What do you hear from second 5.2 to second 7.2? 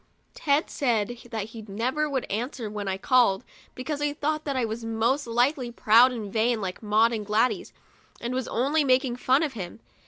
likely proud and vain, like Maud